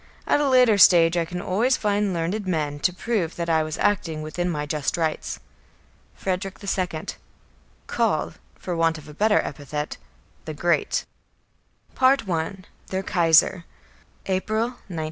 [0.25, 3.77] At a later stage I can always find learned men to prove that I was
[3.77, 5.39] acting within my just rights."
[6.15, 7.05] FREDERICK II.
[7.85, 9.97] (called, for want of a better epithet,
[10.45, 11.05] the Great).
[11.99, 12.15] I
[12.87, 13.65] THEIR KAISER
[14.25, 14.99] _April, 1916.